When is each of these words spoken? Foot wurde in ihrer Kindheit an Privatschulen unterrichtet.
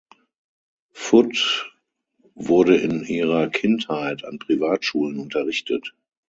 Foot 0.93 1.75
wurde 2.33 2.75
in 2.77 3.03
ihrer 3.03 3.49
Kindheit 3.49 4.25
an 4.25 4.39
Privatschulen 4.39 5.19
unterrichtet. 5.19 5.93